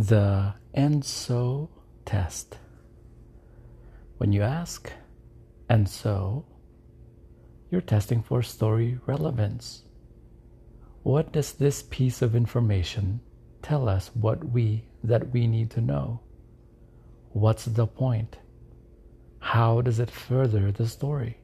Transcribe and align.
The 0.00 0.54
and 0.72 1.04
so 1.04 1.68
test. 2.06 2.56
When 4.16 4.32
you 4.32 4.40
ask, 4.40 4.90
and 5.68 5.86
so, 5.86 6.46
you're 7.70 7.82
testing 7.82 8.22
for 8.22 8.40
story 8.42 8.98
relevance. 9.04 9.82
What 11.02 11.32
does 11.32 11.52
this 11.52 11.82
piece 11.82 12.22
of 12.22 12.34
information 12.34 13.20
tell 13.60 13.90
us 13.90 14.10
what 14.14 14.42
we 14.42 14.86
that 15.04 15.32
we 15.34 15.46
need 15.46 15.70
to 15.72 15.82
know? 15.82 16.20
What's 17.32 17.66
the 17.66 17.86
point? 17.86 18.38
How 19.40 19.82
does 19.82 20.00
it 20.00 20.10
further 20.10 20.72
the 20.72 20.88
story? 20.88 21.42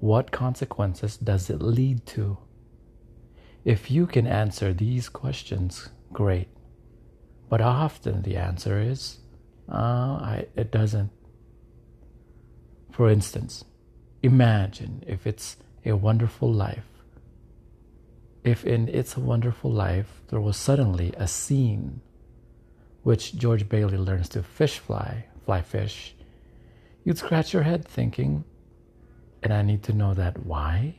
What 0.00 0.30
consequences 0.32 1.18
does 1.18 1.50
it 1.50 1.60
lead 1.60 2.06
to? 2.06 2.38
If 3.62 3.90
you 3.90 4.06
can 4.06 4.26
answer 4.26 4.72
these 4.72 5.10
questions, 5.10 5.90
great. 6.14 6.48
But 7.48 7.60
often 7.60 8.22
the 8.22 8.36
answer 8.36 8.80
is, 8.80 9.18
uh, 9.70 9.74
I, 9.74 10.46
it 10.56 10.70
doesn't. 10.70 11.10
For 12.92 13.10
instance, 13.10 13.64
imagine 14.22 15.04
if 15.06 15.26
it's 15.26 15.56
a 15.84 15.92
wonderful 15.92 16.52
life. 16.52 16.96
If 18.46 18.64
in 18.64 18.88
It's 18.88 19.16
a 19.16 19.20
Wonderful 19.20 19.72
Life 19.72 20.22
there 20.28 20.40
was 20.40 20.56
suddenly 20.56 21.12
a 21.16 21.26
scene 21.26 22.00
which 23.02 23.34
George 23.34 23.68
Bailey 23.68 23.98
learns 23.98 24.28
to 24.30 24.42
fish 24.42 24.78
fly, 24.78 25.26
fly 25.44 25.62
fish, 25.62 26.14
you'd 27.02 27.18
scratch 27.18 27.52
your 27.52 27.64
head 27.64 27.84
thinking, 27.84 28.44
and 29.42 29.52
I 29.52 29.62
need 29.62 29.82
to 29.84 29.92
know 29.92 30.14
that 30.14 30.46
why? 30.46 30.94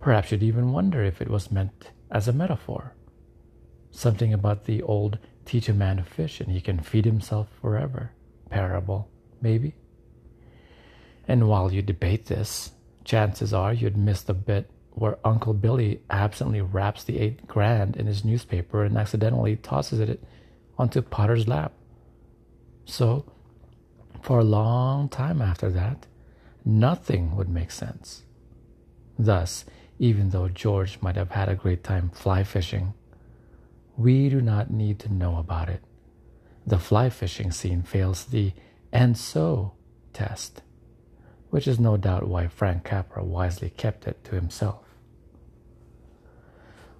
Perhaps 0.00 0.30
you'd 0.30 0.44
even 0.44 0.72
wonder 0.72 1.02
if 1.02 1.20
it 1.20 1.28
was 1.28 1.50
meant 1.50 1.90
as 2.08 2.28
a 2.28 2.32
metaphor. 2.32 2.94
Something 3.94 4.34
about 4.34 4.64
the 4.64 4.82
old 4.82 5.18
teach 5.44 5.68
a 5.68 5.72
man 5.72 5.98
to 5.98 6.02
fish 6.02 6.40
and 6.40 6.50
he 6.50 6.60
can 6.60 6.80
feed 6.80 7.04
himself 7.04 7.48
forever 7.60 8.10
parable, 8.50 9.08
maybe. 9.40 9.74
And 11.28 11.48
while 11.48 11.72
you 11.72 11.80
debate 11.80 12.26
this, 12.26 12.72
chances 13.04 13.54
are 13.54 13.72
you'd 13.72 13.96
miss 13.96 14.22
the 14.22 14.34
bit 14.34 14.68
where 14.90 15.18
Uncle 15.24 15.54
Billy 15.54 16.00
absently 16.10 16.60
wraps 16.60 17.04
the 17.04 17.18
eight 17.20 17.46
grand 17.46 17.96
in 17.96 18.06
his 18.06 18.24
newspaper 18.24 18.84
and 18.84 18.98
accidentally 18.98 19.56
tosses 19.56 20.00
it 20.00 20.22
onto 20.76 21.00
Potter's 21.00 21.46
lap. 21.46 21.72
So, 22.84 23.24
for 24.22 24.40
a 24.40 24.44
long 24.44 25.08
time 25.08 25.40
after 25.40 25.70
that, 25.70 26.06
nothing 26.64 27.36
would 27.36 27.48
make 27.48 27.70
sense. 27.70 28.24
Thus, 29.16 29.64
even 30.00 30.30
though 30.30 30.48
George 30.48 30.98
might 31.00 31.16
have 31.16 31.30
had 31.30 31.48
a 31.48 31.54
great 31.54 31.84
time 31.84 32.10
fly 32.10 32.42
fishing, 32.42 32.94
we 33.96 34.28
do 34.28 34.40
not 34.40 34.70
need 34.70 34.98
to 35.00 35.12
know 35.12 35.36
about 35.36 35.68
it. 35.68 35.82
The 36.66 36.78
fly 36.78 37.10
fishing 37.10 37.52
scene 37.52 37.82
fails 37.82 38.24
the 38.24 38.52
and 38.92 39.16
so 39.16 39.74
test, 40.12 40.62
which 41.50 41.68
is 41.68 41.78
no 41.78 41.96
doubt 41.96 42.26
why 42.26 42.46
Frank 42.46 42.84
Capra 42.84 43.24
wisely 43.24 43.70
kept 43.70 44.06
it 44.06 44.24
to 44.24 44.34
himself. 44.34 44.84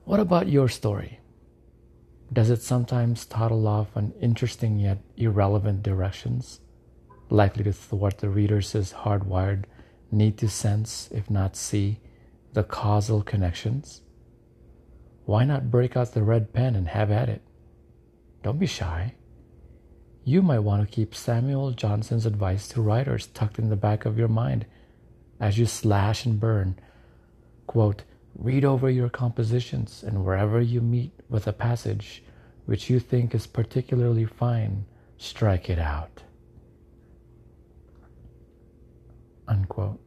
What 0.05 0.21
about 0.21 0.49
your 0.49 0.69
story? 0.69 1.21
Does 2.33 2.51
it 2.51 2.63
sometimes 2.63 3.27
toddle 3.27 3.67
off 3.67 3.97
in 3.97 4.13
interesting 4.21 4.79
yet 4.79 4.99
irrelevant 5.17 5.83
directions, 5.83 6.61
likely 7.31 7.65
to 7.65 7.73
thwart 7.73 8.19
the 8.19 8.29
reader's 8.29 8.73
hardwired 8.73 9.65
need 10.11 10.37
to 10.39 10.49
sense, 10.49 11.09
if 11.13 11.31
not 11.31 11.57
see, 11.57 12.01
the 12.53 12.65
causal 12.65 13.23
connections? 13.23 14.03
Why 15.27 15.45
not 15.45 15.71
break 15.71 15.97
out 15.97 16.13
the 16.13 16.23
red 16.23 16.53
pen 16.53 16.77
and 16.77 16.89
have 16.89 17.11
at 17.11 17.29
it? 17.29 17.43
Don't 18.43 18.59
be 18.59 18.67
shy. 18.67 19.15
You 20.23 20.43
might 20.43 20.61
want 20.61 20.87
to 20.87 20.95
keep 20.95 21.15
Samuel 21.15 21.71
Johnson's 21.73 22.27
advice 22.27 22.69
to 22.69 22.83
writers 22.83 23.29
tucked 23.29 23.59
in 23.59 23.71
the 23.71 23.77
back 23.77 24.05
of 24.05 24.19
your 24.19 24.29
mind 24.29 24.67
as 25.41 25.59
you 25.59 25.67
slash 25.67 26.27
and 26.27 26.39
burn. 26.39 26.79
Quote, 27.67 28.05
Read 28.37 28.65
over 28.65 28.91
your 28.91 29.09
compositions, 29.09 30.03
and 30.03 30.25
wherever 30.25 30.61
you 30.61 30.81
meet 30.81 31.13
with 31.29 31.47
a 31.47 31.53
passage 31.53 32.23
which 32.67 32.91
you 32.91 32.99
think 32.99 33.35
is 33.35 33.47
particularly 33.47 34.25
fine, 34.25 34.87
strike 35.19 35.71
it 35.71 35.79
out. 35.79 36.23
Unquote. 39.47 40.01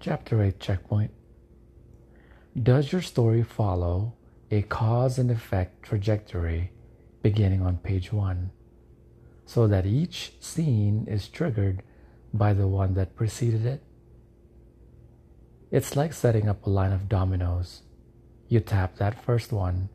Chapter 0.00 0.42
8 0.42 0.58
Checkpoint 0.58 1.10
Does 2.62 2.92
your 2.92 3.02
story 3.02 3.42
follow 3.42 4.14
a 4.48 4.62
cause 4.62 5.18
and 5.18 5.28
effect 5.28 5.82
trajectory 5.82 6.70
beginning 7.20 7.62
on 7.62 7.78
page 7.78 8.12
1 8.12 8.52
so 9.44 9.66
that 9.66 9.86
each 9.86 10.34
scene 10.38 11.04
is 11.10 11.26
triggered 11.26 11.82
by 12.32 12.52
the 12.52 12.68
one 12.68 12.94
that 12.94 13.16
preceded 13.16 13.66
it? 13.66 13.82
It's 15.72 15.96
like 15.96 16.12
setting 16.12 16.48
up 16.48 16.64
a 16.64 16.70
line 16.70 16.92
of 16.92 17.08
dominoes. 17.08 17.82
You 18.46 18.60
tap 18.60 18.98
that 18.98 19.20
first 19.20 19.50
one, 19.50 19.88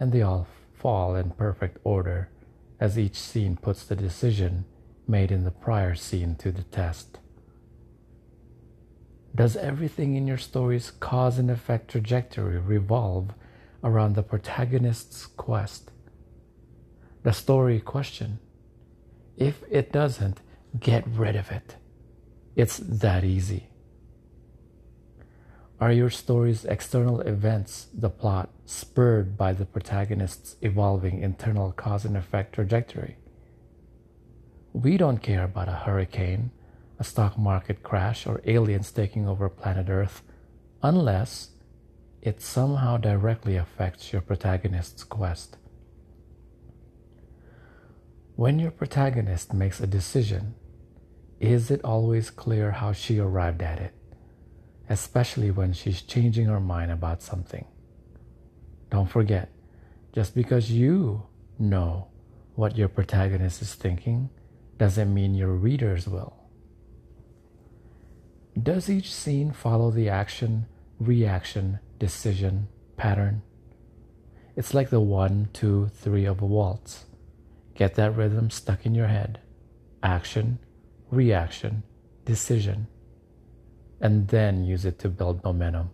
and 0.00 0.10
they 0.10 0.22
all 0.22 0.46
fall 0.72 1.14
in 1.14 1.32
perfect 1.32 1.76
order 1.84 2.30
as 2.80 2.98
each 2.98 3.16
scene 3.16 3.54
puts 3.54 3.84
the 3.84 3.96
decision 3.96 4.64
made 5.06 5.30
in 5.30 5.44
the 5.44 5.50
prior 5.50 5.94
scene 5.94 6.36
to 6.36 6.52
the 6.52 6.62
test. 6.62 7.18
Does 9.34 9.56
everything 9.56 10.16
in 10.16 10.26
your 10.26 10.38
story's 10.38 10.90
cause 10.90 11.38
and 11.38 11.50
effect 11.50 11.90
trajectory 11.90 12.58
revolve 12.58 13.30
around 13.84 14.14
the 14.14 14.22
protagonist's 14.22 15.26
quest? 15.26 15.90
The 17.22 17.32
story 17.32 17.80
question. 17.80 18.38
If 19.36 19.62
it 19.70 19.92
doesn't, 19.92 20.40
get 20.78 21.06
rid 21.06 21.36
of 21.36 21.50
it. 21.50 21.76
It's 22.56 22.78
that 22.78 23.24
easy. 23.24 23.68
Are 25.80 25.92
your 25.92 26.10
story's 26.10 26.64
external 26.64 27.20
events, 27.20 27.86
the 27.94 28.10
plot, 28.10 28.50
spurred 28.66 29.36
by 29.36 29.52
the 29.52 29.64
protagonist's 29.64 30.56
evolving 30.60 31.22
internal 31.22 31.70
cause 31.70 32.04
and 32.04 32.16
effect 32.16 32.54
trajectory? 32.56 33.16
We 34.72 34.96
don't 34.96 35.18
care 35.18 35.44
about 35.44 35.68
a 35.68 35.72
hurricane, 35.72 36.50
a 36.98 37.04
stock 37.04 37.38
market 37.38 37.82
crash, 37.82 38.26
or 38.26 38.40
aliens 38.44 38.90
taking 38.90 39.28
over 39.28 39.48
planet 39.48 39.88
Earth 39.88 40.22
unless 40.82 41.50
it 42.22 42.40
somehow 42.40 42.96
directly 42.96 43.56
affects 43.56 44.12
your 44.12 44.22
protagonist's 44.22 45.04
quest. 45.04 45.56
When 48.36 48.58
your 48.58 48.70
protagonist 48.70 49.52
makes 49.52 49.80
a 49.80 49.86
decision, 49.86 50.54
is 51.40 51.70
it 51.70 51.80
always 51.84 52.30
clear 52.30 52.72
how 52.72 52.92
she 52.92 53.18
arrived 53.18 53.62
at 53.62 53.78
it? 53.78 53.94
especially 54.88 55.50
when 55.50 55.72
she's 55.72 56.02
changing 56.02 56.46
her 56.46 56.60
mind 56.60 56.90
about 56.90 57.22
something. 57.22 57.66
Don't 58.90 59.10
forget, 59.10 59.50
just 60.14 60.34
because 60.34 60.70
you 60.70 61.24
know 61.58 62.08
what 62.54 62.76
your 62.76 62.88
protagonist 62.88 63.60
is 63.60 63.74
thinking 63.74 64.30
doesn't 64.78 65.12
mean 65.12 65.34
your 65.34 65.52
readers 65.52 66.08
will. 66.08 66.34
Does 68.62 68.88
each 68.88 69.12
scene 69.12 69.52
follow 69.52 69.90
the 69.90 70.08
action, 70.08 70.66
reaction, 70.98 71.78
decision 71.98 72.68
pattern? 72.96 73.42
It's 74.56 74.74
like 74.74 74.90
the 74.90 75.00
one, 75.00 75.48
two, 75.52 75.90
three 75.94 76.24
of 76.24 76.42
a 76.42 76.46
waltz. 76.46 77.04
Get 77.74 77.94
that 77.94 78.16
rhythm 78.16 78.50
stuck 78.50 78.84
in 78.84 78.94
your 78.94 79.06
head. 79.06 79.40
Action, 80.02 80.58
reaction, 81.10 81.84
decision 82.24 82.88
and 84.00 84.28
then 84.28 84.64
use 84.64 84.84
it 84.84 84.98
to 85.00 85.08
build 85.08 85.42
momentum? 85.44 85.90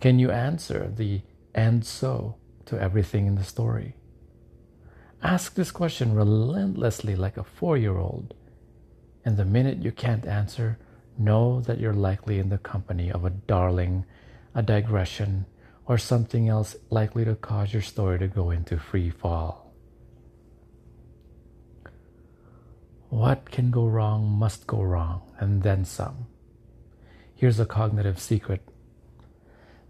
Can 0.00 0.18
you 0.18 0.30
answer 0.30 0.92
the 0.94 1.22
and 1.54 1.84
so 1.84 2.36
to 2.66 2.80
everything 2.80 3.26
in 3.26 3.36
the 3.36 3.44
story? 3.44 3.94
Ask 5.22 5.54
this 5.54 5.70
question 5.70 6.14
relentlessly 6.14 7.16
like 7.16 7.36
a 7.36 7.44
four 7.44 7.76
year 7.76 7.96
old. 7.96 8.34
And 9.24 9.36
the 9.36 9.44
minute 9.44 9.82
you 9.82 9.90
can't 9.90 10.26
answer, 10.26 10.78
know 11.18 11.60
that 11.62 11.78
you're 11.78 11.92
likely 11.92 12.38
in 12.38 12.48
the 12.48 12.58
company 12.58 13.10
of 13.10 13.24
a 13.24 13.30
darling, 13.30 14.04
a 14.54 14.62
digression, 14.62 15.46
or 15.86 15.98
something 15.98 16.48
else 16.48 16.76
likely 16.90 17.24
to 17.24 17.34
cause 17.34 17.72
your 17.72 17.82
story 17.82 18.18
to 18.18 18.28
go 18.28 18.50
into 18.50 18.78
free 18.78 19.10
fall. 19.10 19.72
What 23.08 23.50
can 23.50 23.70
go 23.70 23.86
wrong 23.86 24.28
must 24.28 24.66
go 24.66 24.82
wrong, 24.82 25.22
and 25.38 25.62
then 25.62 25.84
some. 25.84 26.26
Here's 27.34 27.60
a 27.60 27.66
cognitive 27.66 28.18
secret 28.18 28.68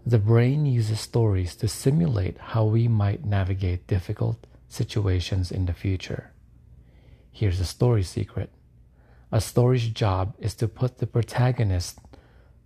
the 0.05 0.19
brain 0.19 0.65
uses 0.65 1.01
stories 1.01 1.53
to 1.57 1.67
simulate 1.67 2.37
how 2.37 2.63
we 2.63 2.87
might 2.87 3.25
navigate 3.25 3.87
difficult 3.87 4.47
situations 4.69 5.51
in 5.51 5.65
the 5.65 5.73
future. 5.73 6.31
Here's 7.29 7.59
a 7.59 7.65
story 7.65 8.03
secret 8.03 8.49
a 9.31 9.41
story's 9.41 9.89
job 9.89 10.35
is 10.39 10.55
to 10.55 10.67
put 10.67 10.97
the 10.97 11.07
protagonist 11.07 11.99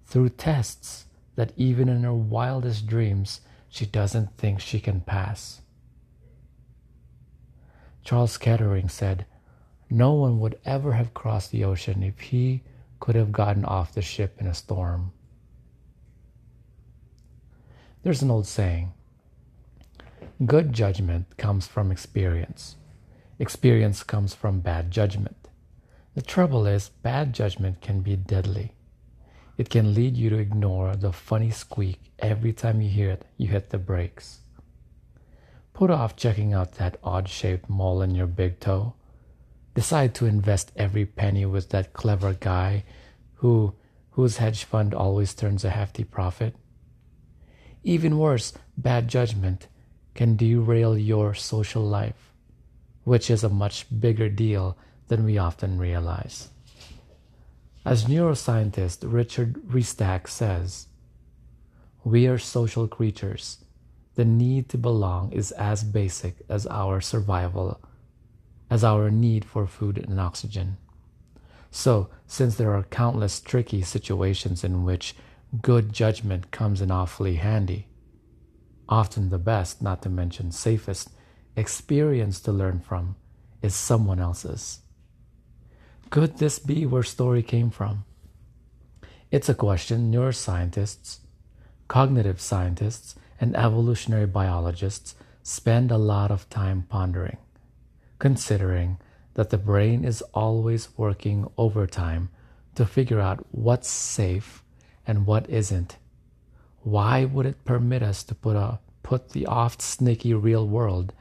through 0.05 0.29
tests 0.29 1.05
that 1.35 1.53
even 1.57 1.89
in 1.89 2.03
her 2.03 2.13
wildest 2.13 2.85
dreams 2.85 3.41
she 3.69 3.85
doesn't 3.85 4.37
think 4.37 4.59
she 4.59 4.79
can 4.79 5.01
pass. 5.01 5.61
Charles 8.03 8.37
Kettering 8.37 8.89
said, 8.89 9.25
No 9.89 10.13
one 10.13 10.39
would 10.39 10.59
ever 10.65 10.93
have 10.93 11.13
crossed 11.13 11.51
the 11.51 11.63
ocean 11.63 12.03
if 12.03 12.19
he 12.19 12.63
could 12.99 13.15
have 13.15 13.31
gotten 13.31 13.65
off 13.65 13.93
the 13.93 14.01
ship 14.01 14.35
in 14.39 14.47
a 14.47 14.53
storm. 14.53 15.11
There's 18.03 18.21
an 18.21 18.31
old 18.31 18.47
saying 18.47 18.93
good 20.45 20.73
judgment 20.73 21.37
comes 21.37 21.67
from 21.67 21.91
experience, 21.91 22.75
experience 23.39 24.03
comes 24.03 24.33
from 24.33 24.59
bad 24.59 24.91
judgment. 24.91 25.40
The 26.13 26.21
trouble 26.21 26.65
is, 26.67 26.89
bad 26.89 27.33
judgment 27.33 27.79
can 27.81 28.01
be 28.01 28.17
deadly. 28.17 28.73
It 29.57 29.69
can 29.69 29.93
lead 29.93 30.17
you 30.17 30.29
to 30.29 30.37
ignore 30.37 30.95
the 30.95 31.13
funny 31.13 31.51
squeak 31.51 31.99
every 32.19 32.51
time 32.51 32.81
you 32.81 32.89
hear 32.89 33.11
it, 33.11 33.25
you 33.37 33.47
hit 33.47 33.69
the 33.69 33.77
brakes. 33.77 34.39
Put 35.73 35.89
off 35.89 36.17
checking 36.17 36.53
out 36.53 36.73
that 36.73 36.97
odd 37.03 37.29
shaped 37.29 37.69
mole 37.69 38.01
in 38.01 38.13
your 38.13 38.27
big 38.27 38.59
toe. 38.59 38.93
Decide 39.73 40.13
to 40.15 40.25
invest 40.25 40.73
every 40.75 41.05
penny 41.05 41.45
with 41.45 41.69
that 41.69 41.93
clever 41.93 42.33
guy 42.33 42.83
who 43.35 43.73
whose 44.11 44.37
hedge 44.37 44.65
fund 44.65 44.93
always 44.93 45.33
turns 45.33 45.63
a 45.63 45.69
hefty 45.69 46.03
profit. 46.03 46.55
Even 47.83 48.17
worse, 48.17 48.53
bad 48.77 49.07
judgment 49.07 49.67
can 50.13 50.35
derail 50.35 50.97
your 50.97 51.33
social 51.33 51.81
life, 51.81 52.33
which 53.05 53.29
is 53.29 53.43
a 53.43 53.49
much 53.49 53.85
bigger 54.01 54.27
deal 54.27 54.77
than 55.07 55.25
we 55.25 55.37
often 55.37 55.77
realize. 55.77 56.49
As 57.83 58.05
neuroscientist 58.05 58.99
Richard 59.01 59.55
Restak 59.67 60.27
says, 60.27 60.87
we 62.03 62.27
are 62.27 62.37
social 62.37 62.87
creatures. 62.87 63.63
The 64.15 64.25
need 64.25 64.69
to 64.69 64.77
belong 64.77 65.31
is 65.31 65.51
as 65.51 65.83
basic 65.83 66.35
as 66.49 66.65
our 66.67 66.99
survival, 66.99 67.79
as 68.69 68.83
our 68.83 69.09
need 69.11 69.45
for 69.45 69.67
food 69.67 69.97
and 69.97 70.19
oxygen. 70.19 70.77
So, 71.69 72.09
since 72.27 72.55
there 72.55 72.73
are 72.73 72.83
countless 72.83 73.39
tricky 73.39 73.81
situations 73.81 74.63
in 74.63 74.83
which 74.83 75.15
good 75.61 75.93
judgment 75.93 76.51
comes 76.51 76.81
in 76.81 76.91
awfully 76.91 77.35
handy, 77.35 77.87
often 78.89 79.29
the 79.29 79.37
best, 79.37 79.81
not 79.81 80.01
to 80.01 80.09
mention 80.09 80.51
safest, 80.51 81.09
experience 81.55 82.39
to 82.41 82.51
learn 82.51 82.79
from 82.79 83.15
is 83.61 83.73
someone 83.75 84.19
else's. 84.19 84.81
Could 86.11 86.39
this 86.39 86.59
be 86.59 86.85
where 86.85 87.03
story 87.03 87.41
came 87.41 87.69
from? 87.69 88.03
It's 89.31 89.47
a 89.47 89.53
question 89.53 90.11
neuroscientists, 90.11 91.19
cognitive 91.87 92.41
scientists, 92.41 93.15
and 93.39 93.55
evolutionary 93.55 94.25
biologists 94.25 95.15
spend 95.41 95.89
a 95.89 95.97
lot 95.97 96.29
of 96.29 96.49
time 96.49 96.85
pondering, 96.89 97.37
considering 98.19 98.97
that 99.35 99.51
the 99.51 99.57
brain 99.57 100.03
is 100.03 100.21
always 100.33 100.89
working 100.97 101.49
overtime 101.57 102.27
to 102.75 102.85
figure 102.85 103.21
out 103.21 103.45
what's 103.51 103.87
safe 103.87 104.65
and 105.07 105.25
what 105.25 105.49
isn't. 105.49 105.95
Why 106.81 107.23
would 107.23 107.45
it 107.45 107.63
permit 107.63 108.03
us 108.03 108.21
to 108.23 108.35
put, 108.35 108.57
a, 108.57 108.79
put 109.01 109.29
the 109.29 109.45
oft 109.45 109.81
sneaky 109.81 110.33
real 110.33 110.67
world 110.67 111.13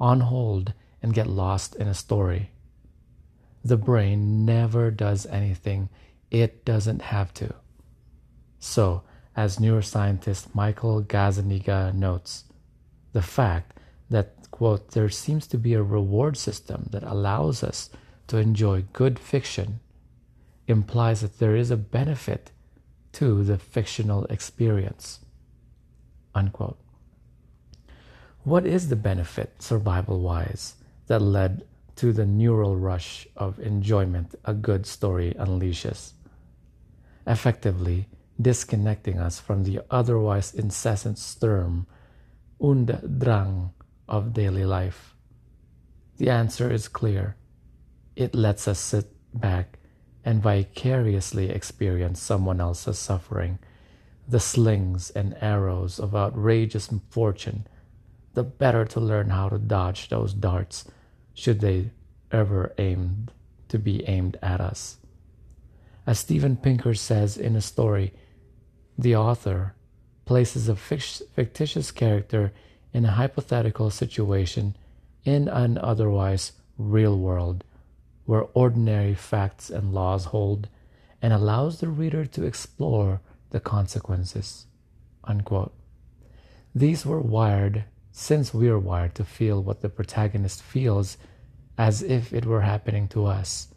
on 0.00 0.18
hold 0.18 0.72
and 1.00 1.14
get 1.14 1.28
lost 1.28 1.76
in 1.76 1.86
a 1.86 1.94
story? 1.94 2.50
The 3.66 3.76
brain 3.76 4.44
never 4.44 4.90
does 4.90 5.26
anything 5.26 5.88
it 6.30 6.64
doesn't 6.64 7.02
have 7.02 7.34
to. 7.34 7.52
So, 8.60 9.02
as 9.34 9.58
neuroscientist 9.58 10.54
Michael 10.54 11.02
Gazzaniga 11.02 11.92
notes, 11.92 12.44
the 13.12 13.22
fact 13.22 13.78
that, 14.08 14.50
quote, 14.50 14.92
there 14.92 15.08
seems 15.08 15.46
to 15.48 15.58
be 15.58 15.74
a 15.74 15.82
reward 15.82 16.36
system 16.36 16.88
that 16.90 17.02
allows 17.02 17.64
us 17.64 17.90
to 18.28 18.38
enjoy 18.38 18.84
good 18.92 19.18
fiction 19.18 19.80
implies 20.66 21.20
that 21.20 21.38
there 21.38 21.56
is 21.56 21.70
a 21.70 21.76
benefit 21.76 22.50
to 23.12 23.42
the 23.42 23.58
fictional 23.58 24.24
experience, 24.26 25.20
unquote. 26.34 26.78
What 28.44 28.64
is 28.64 28.88
the 28.88 28.96
benefit, 28.96 29.60
survival 29.60 30.20
wise, 30.20 30.74
that 31.08 31.22
led 31.22 31.64
to 31.96 32.12
the 32.12 32.26
neural 32.26 32.76
rush 32.76 33.26
of 33.36 33.58
enjoyment 33.58 34.34
a 34.44 34.54
good 34.54 34.86
story 34.86 35.34
unleashes, 35.38 36.12
effectively 37.26 38.08
disconnecting 38.40 39.18
us 39.18 39.40
from 39.40 39.64
the 39.64 39.80
otherwise 39.90 40.54
incessant 40.54 41.18
sturm 41.18 41.86
und 42.60 42.86
drang 43.18 43.70
of 44.08 44.34
daily 44.34 44.64
life. 44.64 45.14
The 46.18 46.30
answer 46.30 46.70
is 46.70 46.88
clear. 46.88 47.36
It 48.14 48.34
lets 48.34 48.68
us 48.68 48.78
sit 48.78 49.10
back 49.34 49.78
and 50.24 50.42
vicariously 50.42 51.50
experience 51.50 52.20
someone 52.20 52.60
else's 52.60 52.98
suffering, 52.98 53.58
the 54.28 54.40
slings 54.40 55.10
and 55.10 55.36
arrows 55.40 55.98
of 55.98 56.14
outrageous 56.14 56.90
fortune, 57.10 57.66
the 58.34 58.42
better 58.42 58.84
to 58.84 59.00
learn 59.00 59.30
how 59.30 59.48
to 59.48 59.58
dodge 59.58 60.08
those 60.08 60.34
darts 60.34 60.84
should 61.36 61.60
they 61.60 61.90
ever 62.32 62.72
aimed 62.78 63.30
to 63.68 63.78
be 63.78 64.02
aimed 64.08 64.36
at 64.42 64.60
us. 64.60 64.96
As 66.06 66.18
Steven 66.18 66.56
Pinker 66.56 66.94
says 66.94 67.36
in 67.36 67.54
a 67.54 67.60
story, 67.60 68.12
the 68.98 69.14
author 69.14 69.74
places 70.24 70.68
a 70.68 70.74
fictitious 70.74 71.90
character 71.90 72.52
in 72.92 73.04
a 73.04 73.12
hypothetical 73.12 73.90
situation 73.90 74.76
in 75.24 75.46
an 75.48 75.78
otherwise 75.78 76.52
real 76.78 77.18
world 77.18 77.62
where 78.24 78.46
ordinary 78.54 79.14
facts 79.14 79.68
and 79.70 79.92
laws 79.92 80.26
hold 80.26 80.68
and 81.20 81.32
allows 81.32 81.80
the 81.80 81.88
reader 81.88 82.24
to 82.24 82.44
explore 82.44 83.20
the 83.50 83.60
consequences. 83.60 84.66
Unquote. 85.24 85.74
These 86.74 87.04
were 87.04 87.20
wired 87.20 87.84
since 88.18 88.54
we 88.54 88.66
are 88.66 88.78
wired 88.78 89.14
to 89.14 89.22
feel 89.22 89.62
what 89.62 89.82
the 89.82 89.90
protagonist 89.90 90.62
feels 90.62 91.18
as 91.76 92.02
if 92.02 92.32
it 92.32 92.46
were 92.46 92.62
happening 92.62 93.06
to 93.06 93.26
us. 93.26 93.68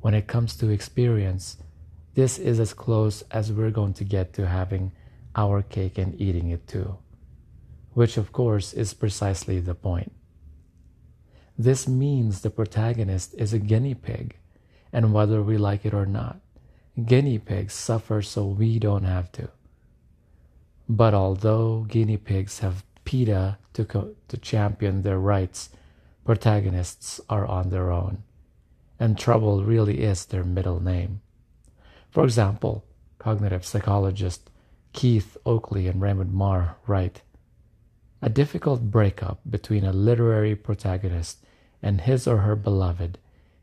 When 0.00 0.14
it 0.14 0.26
comes 0.26 0.56
to 0.56 0.70
experience, 0.70 1.58
this 2.14 2.38
is 2.38 2.58
as 2.58 2.72
close 2.72 3.22
as 3.30 3.52
we're 3.52 3.70
going 3.70 3.92
to 3.94 4.04
get 4.04 4.32
to 4.34 4.46
having 4.46 4.92
our 5.36 5.60
cake 5.60 5.98
and 5.98 6.18
eating 6.18 6.48
it 6.48 6.66
too, 6.66 6.96
which 7.92 8.16
of 8.16 8.32
course 8.32 8.72
is 8.72 8.94
precisely 8.94 9.60
the 9.60 9.74
point. 9.74 10.12
This 11.58 11.86
means 11.86 12.40
the 12.40 12.48
protagonist 12.48 13.34
is 13.36 13.52
a 13.52 13.58
guinea 13.58 13.94
pig, 13.94 14.38
and 14.94 15.12
whether 15.12 15.42
we 15.42 15.58
like 15.58 15.84
it 15.84 15.92
or 15.92 16.06
not, 16.06 16.40
guinea 17.04 17.38
pigs 17.38 17.74
suffer 17.74 18.22
so 18.22 18.46
we 18.46 18.78
don't 18.78 19.04
have 19.04 19.30
to. 19.32 19.50
But 20.88 21.12
although 21.12 21.84
guinea 21.86 22.16
pigs 22.16 22.60
have 22.60 22.82
PETA 23.04 23.58
to, 23.74 23.84
co- 23.84 24.14
to 24.28 24.36
champion 24.36 25.02
their 25.02 25.18
rights, 25.18 25.70
protagonists 26.24 27.20
are 27.28 27.46
on 27.46 27.70
their 27.70 27.90
own, 27.90 28.22
and 28.98 29.18
trouble 29.18 29.64
really 29.64 30.02
is 30.02 30.26
their 30.26 30.44
middle 30.44 30.80
name. 30.80 31.20
For 32.10 32.24
example, 32.24 32.84
cognitive 33.18 33.64
psychologist 33.64 34.50
Keith 34.92 35.36
Oatley 35.44 35.88
and 35.88 36.00
Raymond 36.00 36.32
Mar 36.32 36.76
write 36.86 37.22
A 38.22 38.28
difficult 38.28 38.90
breakup 38.90 39.40
between 39.48 39.84
a 39.84 39.92
literary 39.92 40.54
protagonist 40.54 41.44
and 41.82 42.00
his 42.00 42.26
or 42.26 42.38
her 42.38 42.54
beloved 42.54 43.18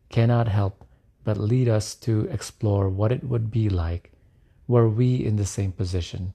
cannot 0.10 0.48
help 0.48 0.86
but 1.24 1.38
lead 1.38 1.69
us 1.69 1.95
to 1.95 2.27
explore 2.31 2.89
what 2.89 3.12
it 3.12 3.24
would 3.24 3.50
be 3.50 3.69
like 3.69 4.12
were 4.67 4.89
we 4.89 5.15
in 5.15 5.38
the 5.38 5.45
same 5.45 5.71
position 5.71 6.33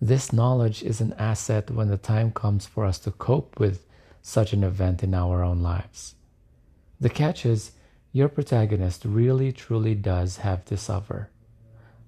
this 0.00 0.32
knowledge 0.32 0.82
is 0.82 1.00
an 1.00 1.12
asset 1.18 1.70
when 1.70 1.88
the 1.88 1.96
time 1.96 2.30
comes 2.32 2.66
for 2.66 2.84
us 2.84 2.98
to 3.00 3.10
cope 3.10 3.58
with 3.58 3.86
such 4.22 4.52
an 4.52 4.62
event 4.62 5.02
in 5.02 5.14
our 5.14 5.42
own 5.42 5.60
lives. 5.60 6.14
The 7.00 7.08
catch 7.08 7.44
is, 7.44 7.72
your 8.12 8.28
protagonist 8.28 9.04
really 9.04 9.52
truly 9.52 9.94
does 9.94 10.38
have 10.38 10.64
to 10.66 10.76
suffer. 10.76 11.30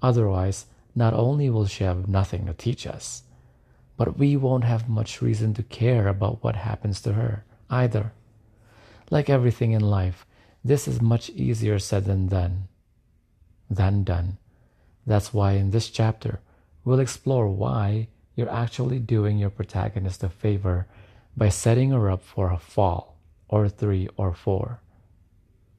Otherwise, 0.03 0.67
not 0.95 1.15
only 1.15 1.51
will 1.51 1.67
she 1.67 1.85
have 1.85 2.09
nothing 2.09 2.47
to 2.47 2.53
teach 2.53 2.87
us, 2.87 3.23
but 3.97 4.19
we 4.19 4.37
won't 4.37 4.65
have 4.65 4.89
much 4.89 5.21
reason 5.21 5.53
to 5.55 5.63
care 5.63 6.09
about 6.09 6.43
what 6.43 6.57
happens 6.57 7.01
to 7.03 7.13
her 7.13 7.45
either. 7.69 8.13
Like 9.11 9.29
everything 9.29 9.73
in 9.73 9.83
life, 9.83 10.25
this 10.65 10.89
is 10.89 11.01
much 11.01 11.31
easier 11.31 11.79
said 11.79 12.05
than 12.05 12.29
done. 12.29 12.69
Than 13.69 14.05
done. 14.05 14.39
That's 15.07 15.35
why 15.35 15.53
in 15.53 15.71
this 15.71 15.91
chapter, 15.91 16.41
We'll 16.85 17.01
explore 17.01 17.49
why 17.49 18.09
you're 18.35 18.51
actually 18.51 18.99
doing 18.99 19.39
your 19.39 19.51
protagonist 19.51 20.23
a 20.23 20.29
favor 20.29 20.87
by 21.37 21.49
setting 21.49 21.91
her 21.91 22.11
up 22.11 22.23
for 22.23 22.51
a 22.51 22.59
fall, 22.59 23.17
or 23.49 23.69
three, 23.69 24.09
or 24.17 24.33
four. 24.33 24.81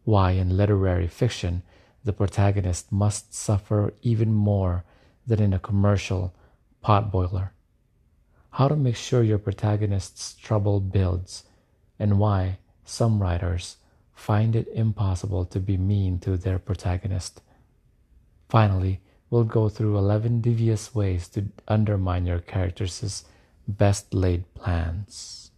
Why 0.03 0.31
in 0.31 0.57
literary 0.57 1.07
fiction 1.07 1.63
the 2.03 2.13
protagonist 2.13 2.91
must 2.91 3.33
suffer 3.33 3.93
even 4.01 4.33
more 4.33 4.83
than 5.25 5.41
in 5.41 5.53
a 5.53 5.59
commercial 5.59 6.33
potboiler. 6.83 7.49
how 8.51 8.67
to 8.67 8.75
make 8.75 8.95
sure 8.95 9.23
your 9.23 9.37
protagonist's 9.37 10.33
trouble 10.33 10.79
builds, 10.79 11.43
and 11.97 12.19
why 12.19 12.57
some 12.83 13.21
writers 13.21 13.77
find 14.13 14.55
it 14.55 14.67
impossible 14.73 15.45
to 15.45 15.59
be 15.59 15.77
mean 15.77 16.19
to 16.19 16.35
their 16.35 16.59
protagonist. 16.59 17.41
Finally, 18.49 18.99
we'll 19.31 19.45
go 19.45 19.69
through 19.69 19.97
11 19.97 20.41
devious 20.41 20.93
ways 20.93 21.27
to 21.29 21.45
undermine 21.67 22.27
your 22.27 22.39
character's 22.39 23.23
best 23.67 24.13
laid 24.13 24.43
plans. 24.53 25.50